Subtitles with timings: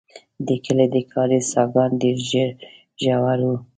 [0.47, 2.17] د کلي د کاریز څاګان ډېر
[3.09, 3.55] ژور وو.